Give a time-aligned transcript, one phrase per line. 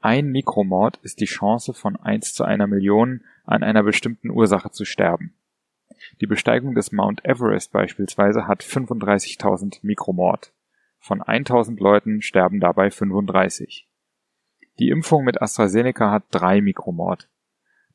[0.00, 4.84] Ein Mikromord ist die Chance von 1 zu einer Million an einer bestimmten Ursache zu
[4.84, 5.34] sterben.
[6.20, 10.52] Die Besteigung des Mount Everest beispielsweise hat 35.000 Mikromord.
[10.98, 13.88] Von 1000 Leuten sterben dabei 35.
[14.78, 17.28] Die Impfung mit AstraZeneca hat drei Mikromord.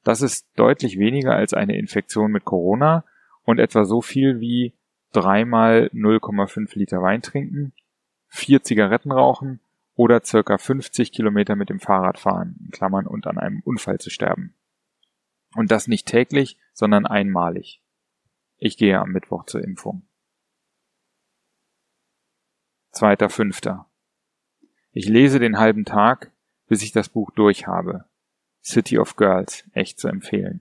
[0.03, 3.03] Das ist deutlich weniger als eine Infektion mit Corona
[3.43, 4.73] und etwa so viel wie
[5.11, 7.73] dreimal 0,5 Liter Wein trinken,
[8.27, 9.59] vier Zigaretten rauchen
[9.95, 14.09] oder circa 50 Kilometer mit dem Fahrrad fahren, in Klammern und an einem Unfall zu
[14.09, 14.55] sterben.
[15.55, 17.81] Und das nicht täglich, sondern einmalig.
[18.61, 20.05] Ich gehe am Mittwoch zur Impfung.
[22.91, 23.89] Zweiter Fünfter.
[24.91, 26.33] Ich lese den halben Tag,
[26.67, 28.05] bis ich das Buch durch habe.
[28.61, 30.59] City of Girls, echt zu empfehlen.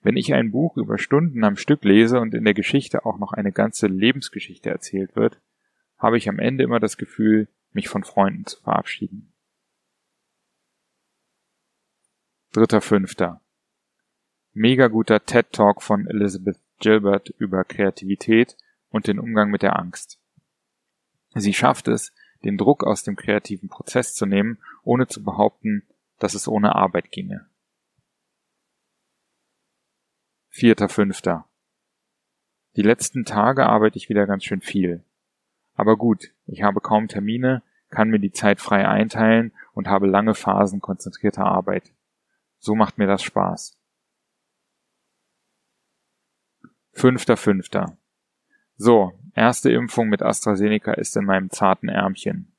[0.00, 3.34] Wenn ich ein Buch über Stunden am Stück lese und in der Geschichte auch noch
[3.34, 5.42] eine ganze Lebensgeschichte erzählt wird,
[5.98, 9.34] habe ich am Ende immer das Gefühl, mich von Freunden zu verabschieden.
[12.52, 13.42] Dritter Fünfter.
[14.54, 18.56] Mega guter TED Talk von Elizabeth Gilbert über Kreativität
[18.90, 20.18] und den Umgang mit der Angst.
[21.34, 22.12] Sie schafft es,
[22.44, 25.86] den Druck aus dem kreativen Prozess zu nehmen, ohne zu behaupten,
[26.18, 27.46] dass es ohne Arbeit ginge.
[30.48, 31.46] Vierter Fünfter.
[32.76, 35.04] Die letzten Tage arbeite ich wieder ganz schön viel.
[35.74, 40.34] Aber gut, ich habe kaum Termine, kann mir die Zeit frei einteilen und habe lange
[40.34, 41.92] Phasen konzentrierter Arbeit.
[42.58, 43.78] So macht mir das Spaß.
[46.96, 47.98] Fünfter Fünfter.
[48.78, 52.56] So, erste Impfung mit AstraZeneca ist in meinem zarten Ärmchen.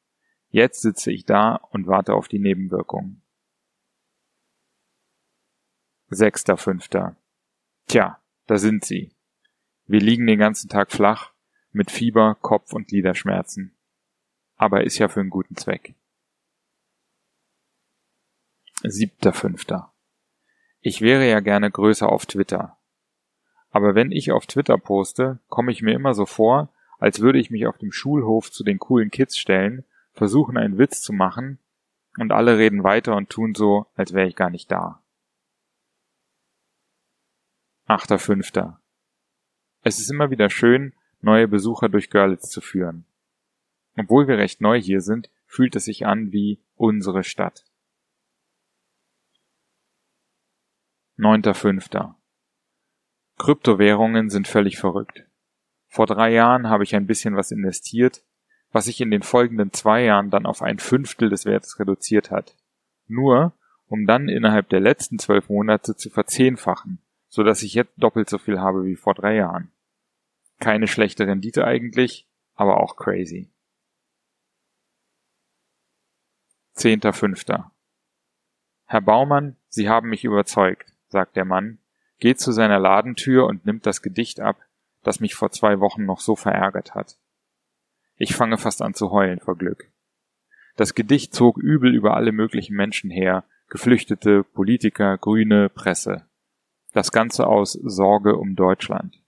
[0.49, 3.23] Jetzt sitze ich da und warte auf die Nebenwirkungen.
[6.09, 7.15] Sechster Fünfter.
[7.87, 9.11] Tja, da sind sie.
[9.87, 11.33] Wir liegen den ganzen Tag flach,
[11.71, 13.75] mit Fieber, Kopf- und Gliederschmerzen.
[14.55, 15.95] Aber ist ja für einen guten Zweck.
[18.83, 19.91] Siebter Fünfter.
[20.81, 22.76] Ich wäre ja gerne größer auf Twitter.
[23.69, 26.69] Aber wenn ich auf Twitter poste, komme ich mir immer so vor,
[26.99, 29.83] als würde ich mich auf dem Schulhof zu den coolen Kids stellen,
[30.13, 31.59] versuchen einen Witz zu machen,
[32.17, 35.03] und alle reden weiter und tun so, als wäre ich gar nicht da.
[37.85, 38.81] Achter Fünfter.
[39.83, 43.05] Es ist immer wieder schön, neue Besucher durch Görlitz zu führen.
[43.97, 47.65] Obwohl wir recht neu hier sind, fühlt es sich an wie unsere Stadt.
[51.15, 52.15] Neunter Fünfter.
[53.37, 55.25] Kryptowährungen sind völlig verrückt.
[55.87, 58.23] Vor drei Jahren habe ich ein bisschen was investiert,
[58.71, 62.55] was sich in den folgenden zwei Jahren dann auf ein Fünftel des Wertes reduziert hat.
[63.07, 63.53] Nur,
[63.87, 66.99] um dann innerhalb der letzten zwölf Monate zu verzehnfachen,
[67.29, 69.71] so dass ich jetzt doppelt so viel habe wie vor drei Jahren.
[70.59, 73.51] Keine schlechte Rendite eigentlich, aber auch crazy.
[76.73, 77.71] Zehnter Fünfter.
[78.85, 81.79] Herr Baumann, Sie haben mich überzeugt, sagt der Mann,
[82.19, 84.57] geht zu seiner Ladentür und nimmt das Gedicht ab,
[85.03, 87.17] das mich vor zwei Wochen noch so verärgert hat.
[88.15, 89.91] Ich fange fast an zu heulen vor Glück.
[90.75, 96.27] Das Gedicht zog übel über alle möglichen Menschen her, Geflüchtete, Politiker, Grüne, Presse.
[96.93, 99.21] Das Ganze aus Sorge um Deutschland.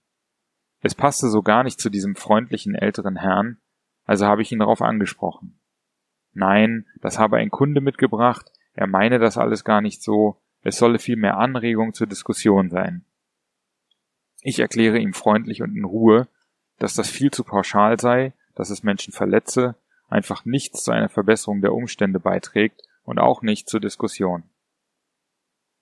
[0.80, 3.58] Es passte so gar nicht zu diesem freundlichen älteren Herrn,
[4.04, 5.60] also habe ich ihn darauf angesprochen.
[6.32, 10.98] Nein, das habe ein Kunde mitgebracht, er meine das alles gar nicht so, es solle
[10.98, 13.04] vielmehr Anregung zur Diskussion sein.
[14.42, 16.28] Ich erkläre ihm freundlich und in Ruhe,
[16.78, 19.76] dass das viel zu pauschal sei, dass es Menschen verletze,
[20.08, 24.42] einfach nichts zu einer Verbesserung der Umstände beiträgt und auch nicht zur Diskussion.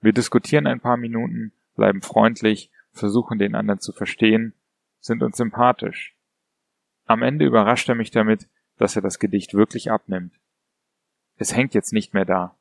[0.01, 4.55] Wir diskutieren ein paar Minuten, bleiben freundlich, versuchen den anderen zu verstehen,
[5.01, 6.17] sind uns sympathisch.
[7.07, 10.35] Am Ende überrascht er mich damit, dass er das Gedicht wirklich abnimmt.
[11.37, 12.57] Es hängt jetzt nicht mehr da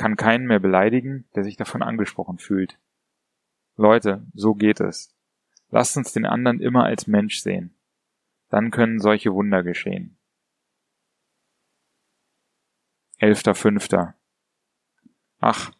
[0.00, 2.78] kann keinen mehr beleidigen, der sich davon angesprochen fühlt.
[3.76, 5.14] Leute, so geht es.
[5.68, 7.74] Lasst uns den anderen immer als Mensch sehen.
[8.48, 10.16] Dann können solche Wunder geschehen.
[13.20, 14.14] 11.05.
[15.38, 15.70] Ach,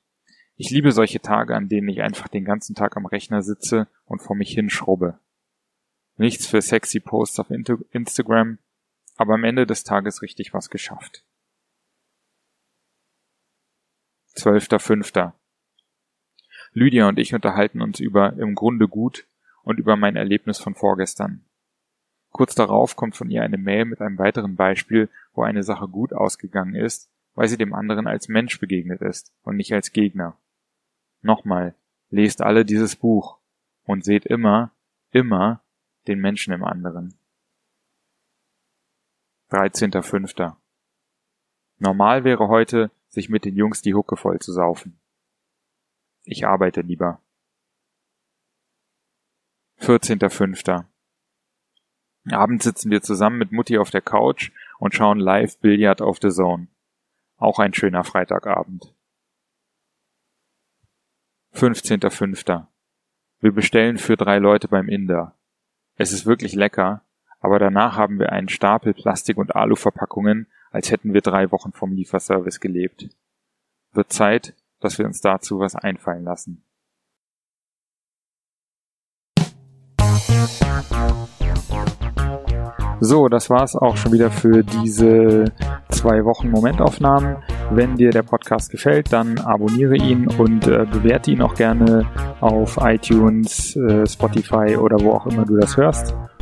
[0.56, 4.20] ich liebe solche Tage, an denen ich einfach den ganzen Tag am Rechner sitze und
[4.20, 5.18] vor mich hinschrubbe.
[6.18, 8.58] Nichts für sexy Posts auf Instagram,
[9.16, 11.24] aber am Ende des Tages richtig was geschafft.
[14.40, 15.32] 12.05.
[16.72, 19.26] Lydia und ich unterhalten uns über im Grunde gut
[19.62, 21.44] und über mein Erlebnis von vorgestern.
[22.30, 26.12] Kurz darauf kommt von ihr eine Mail mit einem weiteren Beispiel, wo eine Sache gut
[26.12, 30.36] ausgegangen ist, weil sie dem anderen als Mensch begegnet ist und nicht als Gegner.
[31.22, 31.74] Nochmal,
[32.08, 33.38] lest alle dieses Buch
[33.84, 34.70] und seht immer,
[35.10, 35.60] immer
[36.06, 37.14] den Menschen im anderen.
[39.50, 40.54] 13.05.
[41.78, 44.98] Normal wäre heute, sich mit den Jungs die Hucke voll zu saufen.
[46.24, 47.20] Ich arbeite lieber.
[49.80, 50.86] 14.05.
[52.30, 56.30] Abends sitzen wir zusammen mit Mutti auf der Couch und schauen live Billard auf The
[56.30, 56.68] Zone.
[57.36, 58.94] Auch ein schöner Freitagabend.
[61.54, 62.66] 15.05.
[63.40, 65.36] Wir bestellen für drei Leute beim Inder.
[65.96, 67.04] Es ist wirklich lecker,
[67.40, 71.92] aber danach haben wir einen Stapel Plastik- und Aluverpackungen, als hätten wir drei Wochen vom
[71.92, 73.08] Lieferservice gelebt.
[73.92, 76.64] Wird Zeit, dass wir uns dazu was einfallen lassen.
[83.02, 85.46] So, das war's auch schon wieder für diese
[85.88, 87.38] zwei Wochen Momentaufnahmen.
[87.70, 92.06] Wenn dir der Podcast gefällt, dann abonniere ihn und äh, bewerte ihn auch gerne
[92.40, 96.14] auf iTunes, äh, Spotify oder wo auch immer du das hörst.